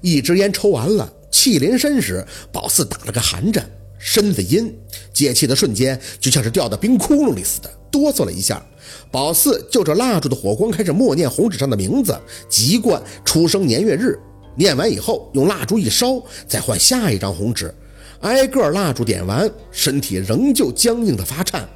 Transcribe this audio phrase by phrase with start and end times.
[0.00, 4.74] 一支烟抽完了，气临身时，宝四打了个寒颤，身子阴，
[5.12, 8.64] 解气的瞬间就像是掉到冰窟窿里似的，哆嗦了一下。
[9.10, 12.18] 宝四就着蜡烛的火光开始默念红纸上的名字、
[12.48, 14.18] 籍贯、出生年月日。
[14.56, 17.72] 念完以后，用蜡烛一烧，再换下一张红纸，
[18.20, 21.68] 挨个蜡烛点完，身体仍旧僵硬的发颤，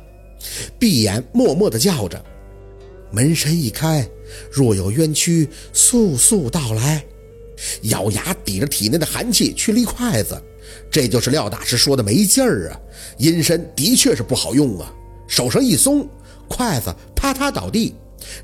[0.79, 2.21] 闭眼默默的叫着
[3.13, 4.05] ：“门神一开，
[4.51, 7.05] 若有冤屈，速速到来。”
[7.83, 10.41] 咬牙抵着体内的寒气去立筷子，
[10.91, 12.81] 这就是廖大师说的没劲儿啊！
[13.19, 14.93] 阴身的确是不好用啊，
[15.27, 16.09] 手上一松，
[16.49, 17.95] 筷子啪嗒倒地，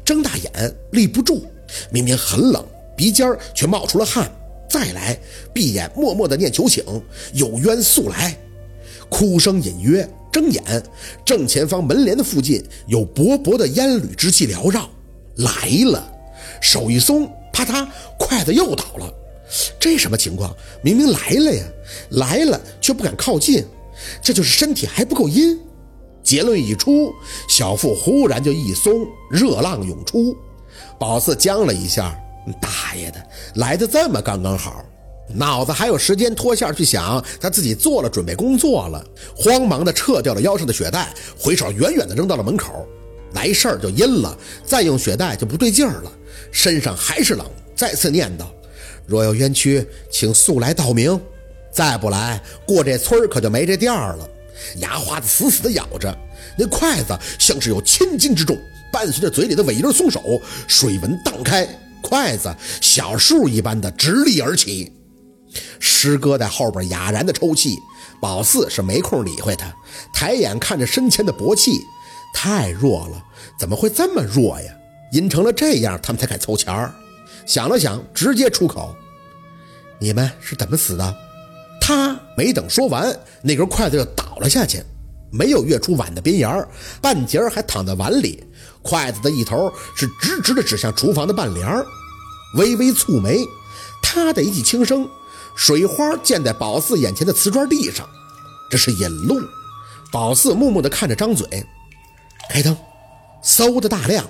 [0.04, 1.44] 睁大眼立不住，
[1.90, 2.64] 明明很冷。
[2.96, 4.28] 鼻尖儿却冒出了汗，
[4.68, 5.16] 再来，
[5.54, 6.84] 闭眼默默的念求请，
[7.32, 8.36] 有冤速来。
[9.08, 10.62] 哭声隐约，睁眼，
[11.24, 14.90] 正前方门帘的附近有薄薄的烟缕之气缭绕，
[15.36, 16.12] 来了。
[16.60, 19.12] 手一松，啪嗒，筷子又倒了。
[19.80, 20.54] 这什么情况？
[20.82, 21.64] 明明来了呀，
[22.10, 23.64] 来了却不敢靠近，
[24.22, 25.58] 这就是身体还不够阴。
[26.22, 27.12] 结论一出，
[27.48, 30.36] 小腹忽然就一松，热浪涌出，
[30.98, 32.16] 宝四僵了一下。
[32.60, 33.22] 大爷的，
[33.56, 34.84] 来的这么刚刚好，
[35.34, 39.04] 脑子还有时间脱线去想他自己做了准备工作了，
[39.36, 42.86] 慌忙的撤掉了腰上的血带，回手远远的扔到了门口。
[43.32, 46.12] 来事儿就阴了，再用血带就不对劲儿了，
[46.50, 48.44] 身上还是冷，再次念叨：
[49.06, 51.20] 若有冤屈，请速来道明，
[51.72, 54.28] 再不来，过这村可就没这店了。
[54.76, 56.16] 牙花子死死的咬着，
[56.58, 58.58] 那筷子像是有千斤之重，
[58.92, 61.68] 伴随着嘴里的尾音松手，水纹荡开。
[62.00, 64.92] 筷子小树一般的直立而起，
[65.78, 67.76] 师哥在后边哑然的抽泣。
[68.20, 69.72] 宝四是没空理会他，
[70.12, 71.80] 抬眼看着身前的薄气，
[72.34, 73.22] 太弱了，
[73.60, 74.72] 怎么会这么弱呀？
[75.12, 76.92] 阴成了这样，他们才敢凑钱儿。
[77.46, 78.94] 想了想，直接出口
[79.98, 81.16] ：“你们是怎么死的？”
[81.80, 84.82] 他没等说完，那根筷子就倒了下去，
[85.30, 86.68] 没有跃出碗的边沿
[87.00, 88.44] 半截还躺在碗里。
[88.82, 91.86] 筷子的一头是直直的指向厨房的半帘儿，
[92.56, 93.38] 微微蹙眉，
[94.02, 95.08] 他的一记轻声，
[95.54, 98.06] 水花溅在宝四眼前的瓷砖地上，
[98.70, 99.40] 这是引路。
[100.12, 101.66] 宝四木木地看着，张嘴，
[102.50, 102.76] 开灯，
[103.42, 104.24] 嗖的大亮。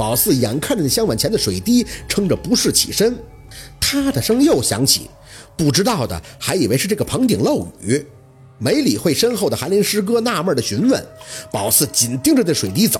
[0.00, 3.14] 宝四眼看着那香碗前的水滴，撑着不适起身，
[3.78, 5.10] 他的声又响起，
[5.58, 8.02] 不知道的还以为是这个棚顶漏雨，
[8.56, 11.06] 没理会身后的韩林师哥纳闷的询问，
[11.52, 12.98] 宝四紧盯着那水滴走。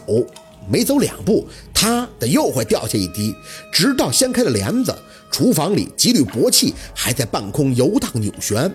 [0.69, 3.35] 没走两步，他的又会掉下一滴，
[3.73, 4.95] 直到掀开了帘子，
[5.31, 8.71] 厨房里几缕薄气还在半空游荡扭旋，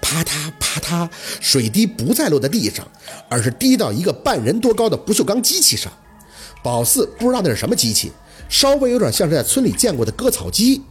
[0.00, 1.10] 啪嗒啪嗒，
[1.40, 2.86] 水滴不再落在地上，
[3.28, 5.92] 而是滴到一个半人多高的不锈钢机器上。
[6.62, 8.12] 宝四不知道那是什么机器，
[8.48, 10.82] 稍微有点像是在村里见过的割草机。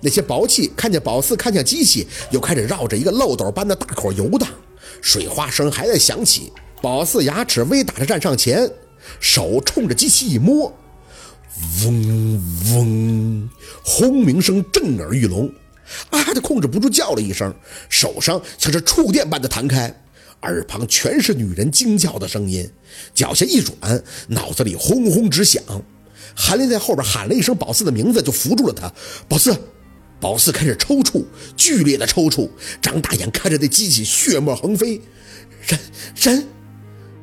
[0.00, 4.48] 那些薄气看见宝四看向机器，又开始绕着一个漏斗般的大口游荡，
[5.02, 6.52] 水花声还在响起。
[6.80, 8.70] 宝四牙齿微打着站上前。
[9.20, 10.76] 手冲着机器一摸，
[11.84, 12.42] 嗡
[12.72, 13.48] 嗡，
[13.84, 15.48] 轰鸣声震耳欲聋，
[16.10, 17.54] 啊的控制不住叫了一声，
[17.88, 19.94] 手上像是触电般的弹开，
[20.42, 22.68] 耳旁全是女人惊叫的声音，
[23.14, 25.62] 脚下一软，脑子里轰轰直响。
[26.34, 28.92] 韩林在后边喊了一声宝四的名字，就扶住了他。
[29.28, 29.56] 宝四，
[30.20, 31.24] 宝四开始抽搐，
[31.56, 32.48] 剧烈的抽搐，
[32.80, 35.00] 张大眼看着那机器血沫横飞，
[35.66, 35.80] 人
[36.16, 36.46] 人。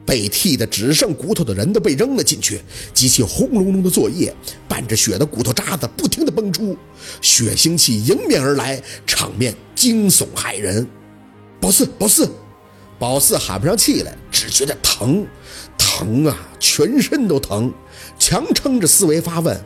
[0.06, 2.60] 被剃得只剩骨头的人都被扔了进去，
[2.94, 4.36] 机器轰隆隆的作业，
[4.68, 6.78] 伴着血的骨头渣子不停的崩出，
[7.22, 10.86] 血腥气迎面而来，场面惊悚骇人。
[11.62, 12.30] 宝四，宝四，
[13.04, 15.28] 宝四喊不上气来，只觉得疼，
[15.78, 17.70] 疼啊，全身都疼，
[18.18, 19.62] 强撑着思维发问：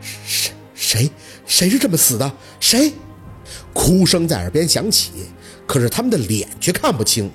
[0.00, 1.10] 谁谁
[1.44, 2.32] 谁是这么死的？
[2.60, 2.92] 谁？
[3.74, 5.10] 哭声在耳边响起，
[5.66, 7.28] 可是他们的脸却看不清，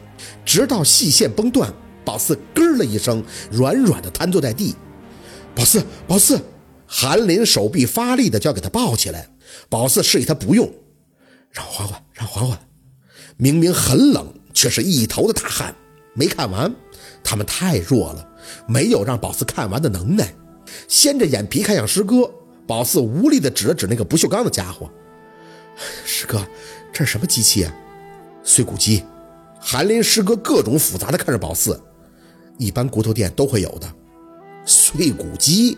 [0.45, 1.74] 直到细线崩断。
[2.06, 4.74] 宝四咯了一声，软软的瘫坐在地。
[5.53, 6.40] 宝四，宝四，
[6.88, 9.28] 韩林手臂发力的就要给他抱起来。
[9.68, 10.74] 宝四示意他不用，
[11.51, 12.57] 让缓缓，让缓缓。
[13.36, 15.75] 明明很冷，却是一头的大汗。
[16.16, 16.74] 没看完，
[17.24, 18.28] 他们太弱了，
[18.68, 20.34] 没有让宝四看完的能耐。
[20.88, 22.31] 掀着眼皮看向师哥，
[22.66, 24.90] 宝四无力的指了指那个不锈钢的家伙。
[26.06, 26.44] 师哥，
[26.92, 27.75] 这是什么机器啊？
[28.44, 29.04] 碎骨机。
[29.60, 31.80] 韩林师哥各种复杂的看着宝四。
[32.58, 33.94] 一般骨头店都会有的
[34.66, 35.78] 碎骨机，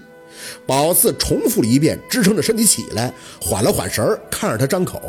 [0.68, 5.02] 宝四重复了一遍，支撑着身体起来，缓了缓神儿，看着他张口。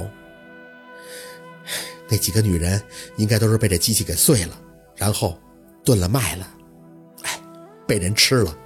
[2.08, 2.80] 那几个女人
[3.16, 4.58] 应该都是被这机器给碎了，
[4.96, 5.38] 然后
[5.84, 6.48] 炖了卖了，
[7.22, 7.40] 哎，
[7.86, 8.56] 被人吃了。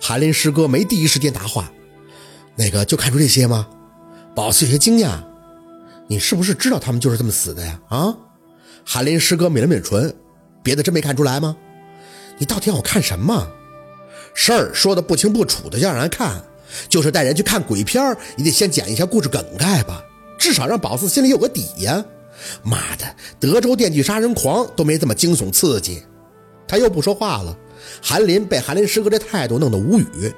[0.00, 1.70] 韩林师哥没第一时间答话，
[2.56, 3.68] 那个就看出这些吗？
[4.34, 5.22] 宝四有些惊讶，
[6.08, 7.80] 你是不是知道他们就是这么死的呀？
[7.88, 8.16] 啊？
[8.84, 10.14] 韩林师哥抿了抿唇，
[10.62, 11.56] 别的真没看出来吗？
[12.38, 13.48] 你到底让我看什么？
[14.34, 16.44] 事儿说的不清不楚的，要让人看，
[16.88, 18.02] 就是带人去看鬼片
[18.36, 20.02] 也得先讲一下故事梗概吧，
[20.38, 22.04] 至少让宝四心里有个底呀。
[22.62, 23.04] 妈的，
[23.38, 26.02] 德州电锯杀人狂都没这么惊悚刺激。
[26.68, 27.56] 他又不说话了。
[28.02, 30.34] 韩林被韩林师哥这态度弄得无语，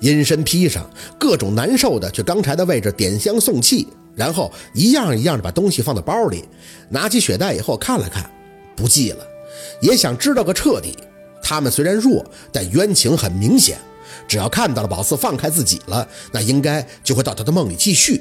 [0.00, 3.88] 阴身披上，各种难受的去刚才的位置点香送气。
[4.14, 6.44] 然后一样一样的把东西放到包里，
[6.90, 8.30] 拿起血袋以后看了看，
[8.76, 9.26] 不记了，
[9.80, 10.98] 也想知道个彻底。
[11.42, 12.22] 他们虽然弱，
[12.52, 13.78] 但冤情很明显，
[14.28, 18.20] 只要看到了宝四放开自己了，那应该就会到他的梦里继续。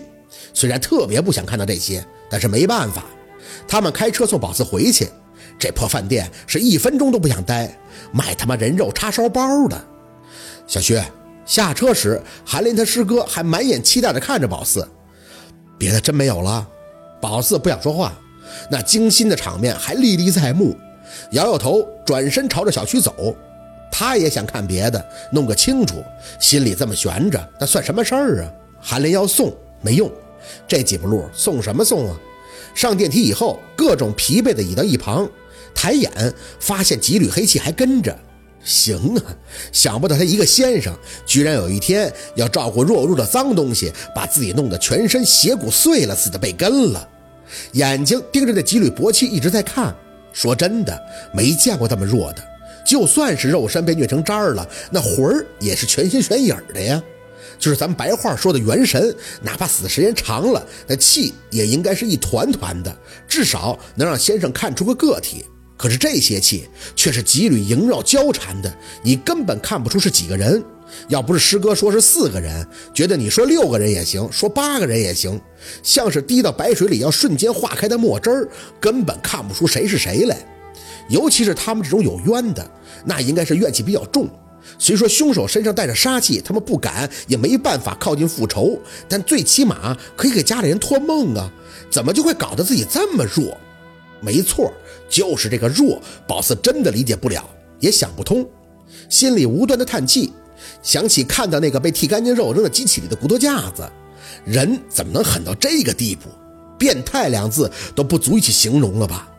[0.53, 3.05] 虽然特别不想看到这些，但是没办法。
[3.67, 5.07] 他们开车送宝四回去，
[5.59, 7.77] 这破饭店是一分钟都不想待，
[8.11, 9.81] 卖他妈人肉叉烧包的。
[10.67, 11.03] 小薛
[11.45, 14.87] 下车时，韩林他师哥还满眼期待地看着宝四。
[15.77, 16.67] 别的真没有了，
[17.19, 18.13] 宝四不想说话，
[18.69, 20.77] 那惊心的场面还历历在目，
[21.31, 23.35] 摇摇头，转身朝着小区走。
[23.91, 26.01] 他也想看别的，弄个清楚，
[26.39, 28.51] 心里这么悬着，那算什么事儿啊？
[28.79, 30.11] 韩林要送没用，
[30.67, 32.19] 这几步路送什么送啊？
[32.73, 35.29] 上电梯以后，各种疲惫的倚到一旁，
[35.75, 36.11] 抬眼
[36.59, 38.17] 发现几缕黑气还跟着。
[38.63, 39.23] 行啊，
[39.71, 40.95] 想不到他一个先生，
[41.25, 47.09] 居然有一天要照顾弱弱的脏东西，把自己弄得全身血骨碎了似的被跟了。
[47.73, 49.93] 眼睛盯着那几缕薄气一直在看。
[50.31, 50.97] 说真的，
[51.33, 52.43] 没见过这么弱的。
[52.85, 57.01] 就算是肉身被虐成渣了，那魂儿也是全心全影的呀。
[57.61, 62.93] 就是咱们白话说的元神，哪怕死时间长了，那气也应该是一团团的，
[63.27, 65.45] 至少能让先生看出个个体。
[65.77, 70.61] 可是这些气却是几缕萦绕交缠的，你根本看不出是几个人。
[71.07, 75.39] 要不是师哥说是四个人，觉得你说六个人也行，说八个人也行，
[75.83, 78.49] 像是滴到白水里要瞬间化开的墨汁儿，
[78.79, 80.37] 根本看不出谁是谁来。
[81.09, 82.71] 尤其是他们这种有冤的，
[83.05, 84.27] 那应该是怨气比较重。
[84.77, 91.51] 虽说凶手身上带着杀气，他们不敢也没办法靠近复仇，但最起码可以给家里人托梦啊。
[91.89, 93.57] 怎么就会搞得自己这么弱？
[94.21, 94.71] 没错。
[95.09, 97.43] 就是这个弱，宝四真的理解不了，
[97.81, 98.47] 也想不通，
[99.09, 100.31] 心里无端的叹气，
[100.81, 103.83] 想起看到那个被剃干净肉扔在机器里的骨头架子，
[104.45, 106.29] 人怎么能狠到这个地步？
[106.79, 109.29] 变态两字都不足以去形容了吧？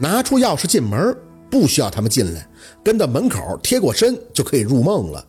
[0.00, 1.16] 拿出钥匙进门，
[1.58, 2.46] 不需要他们进来，
[2.84, 5.26] 跟到门口贴过身就可以入梦了，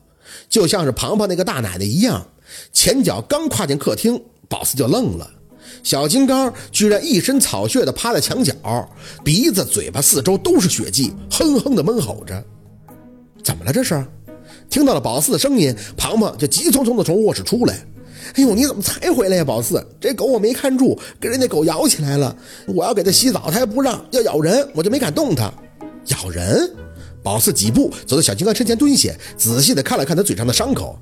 [0.49, 2.27] 就像是庞庞那个大奶奶一样，
[2.73, 5.29] 前脚刚跨进客厅，宝四就愣了。
[5.83, 8.53] 小金刚居然一身草血的趴在墙角，
[9.23, 12.43] 鼻子、嘴巴四周都是血迹，哼哼的闷吼着。
[13.41, 13.71] 怎么了？
[13.71, 14.05] 这是？
[14.69, 17.73] 听到了宝四的声音，庞庞就急匆匆的从卧室出来。
[18.35, 19.85] 哎呦，你怎么才回来呀，宝四？
[20.01, 22.35] 这狗我没看住，给人家狗咬起来了。
[22.65, 25.49] 我要给它洗澡，它还不让，要咬人，我就没敢动它。
[26.09, 26.73] 咬人？
[27.23, 30.97] 宝四几步走到小金刚身前蹲下，仔细的看了看他嘴上的伤口，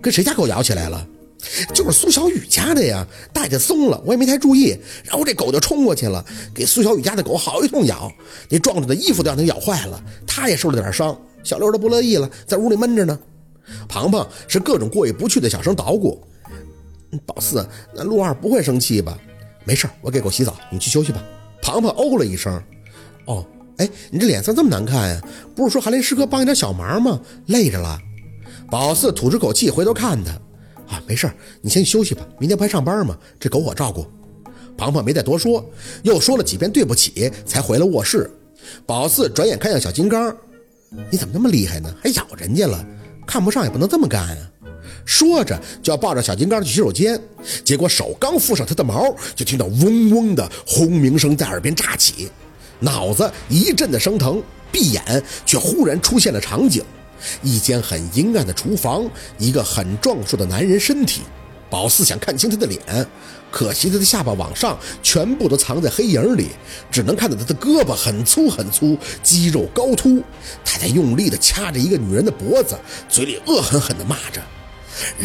[0.00, 1.06] 跟谁家狗咬起来了？
[1.74, 6.24] 就是苏小雨家的呀，带着松了，我也没太注意，然后这狗就冲过去了，
[6.54, 8.10] 给苏小雨家的狗好一通咬，
[8.48, 11.16] 那壮壮的衣服都让它咬坏了，他也受了点伤。
[11.44, 13.16] 小六都不乐意了，在屋里闷着呢。
[13.86, 16.26] 庞庞是各种过意不去的小声捣鼓。
[17.24, 17.64] 宝四，
[17.94, 19.16] 那陆二不会生气吧？
[19.64, 21.22] 没事，我给狗洗澡，你去休息吧。
[21.62, 22.60] 庞庞哦了一声。
[23.26, 23.46] 哦，
[23.78, 25.20] 哎，你这脸色这么难看呀？
[25.54, 27.20] 不是说韩林师哥帮你点小忙吗？
[27.46, 27.98] 累着了。
[28.70, 30.32] 宝四吐出口气，回头看他。
[30.92, 31.30] 啊，没事
[31.60, 32.26] 你先休息吧。
[32.38, 33.16] 明天不还上班吗？
[33.38, 34.06] 这狗我照顾。
[34.76, 35.64] 庞庞没再多说，
[36.02, 38.30] 又说了几遍对不起，才回了卧室。
[38.84, 40.36] 宝四转眼看向小金刚
[41.10, 41.94] ：“你怎么那么厉害呢？
[42.02, 42.84] 还咬人家了？
[43.26, 44.50] 看不上也不能这么干啊！”
[45.04, 47.20] 说着就要抱着小金刚去洗手间，
[47.64, 52.28] 结果手刚附上他的毛，就听到嗡嗡的轰鸣声在耳边炸起，
[52.80, 56.84] 脑子一阵的生疼，闭眼却忽然出现了场景。
[57.42, 61.22] 一间很阴暗的厨房，一个很壮硕的男人身体。
[61.68, 62.80] 宝四想看清他的脸，
[63.50, 66.50] 可惜他的下巴往上全部都藏在黑影里，
[66.92, 70.22] 只能看到他的胳膊很粗很粗，肌肉高凸。
[70.64, 72.78] 他在用力地掐着一个女人的脖子，
[73.08, 74.40] 嘴里恶狠狠地骂着：“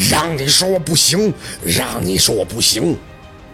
[0.10, 1.32] 让你说我不行，
[1.64, 2.98] 让你说我不行！”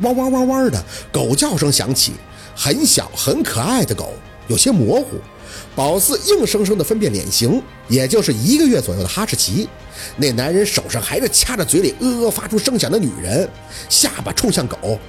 [0.02, 2.14] 汪汪汪汪的狗叫声响起，
[2.58, 4.14] 很小很可爱的狗，
[4.48, 5.20] 有些模糊。
[5.76, 9.70] 宝四硬生生地分辨脸型，也就是一个月左右的哈士奇。
[10.18, 13.48] 那男人手上还是掐着嘴里呃呃发出声响的女人，
[13.88, 15.00] 下巴冲向狗。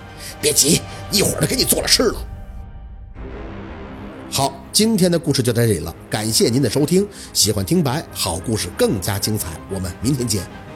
[0.42, 2.14] 别急，一会儿就给你做了吃了。
[4.30, 7.08] 好，今天的故事就到这里了，感谢您的收听。
[7.32, 10.67] 喜欢听白好故事更加精彩，我们明天见。